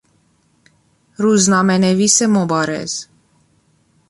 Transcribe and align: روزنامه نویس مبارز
روزنامه 1.17 1.77
نویس 1.77 2.21
مبارز 2.21 3.07